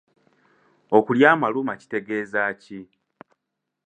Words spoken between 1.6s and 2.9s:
kitegeeza ki?